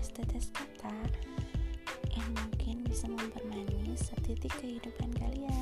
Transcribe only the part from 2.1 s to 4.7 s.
Yang eh, mungkin bisa mempermanis setitik